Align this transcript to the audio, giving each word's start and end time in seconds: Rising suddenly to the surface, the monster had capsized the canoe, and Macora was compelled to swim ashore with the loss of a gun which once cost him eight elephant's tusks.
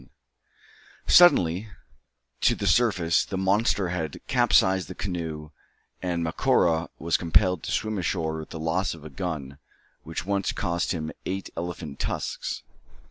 Rising 0.01 0.09
suddenly 1.05 1.69
to 2.39 2.55
the 2.55 2.65
surface, 2.65 3.23
the 3.23 3.37
monster 3.37 3.89
had 3.89 4.19
capsized 4.25 4.87
the 4.87 4.95
canoe, 4.95 5.51
and 6.01 6.23
Macora 6.23 6.89
was 6.97 7.17
compelled 7.17 7.61
to 7.61 7.71
swim 7.71 7.99
ashore 7.99 8.39
with 8.39 8.49
the 8.49 8.59
loss 8.59 8.95
of 8.95 9.05
a 9.05 9.11
gun 9.11 9.59
which 10.01 10.25
once 10.25 10.53
cost 10.53 10.91
him 10.91 11.11
eight 11.27 11.51
elephant's 11.55 12.03
tusks. 12.03 12.63